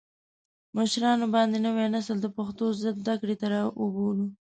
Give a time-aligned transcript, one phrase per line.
[0.77, 4.27] مشران باید نوی نسل د پښتو زده کړې ته راوبولي.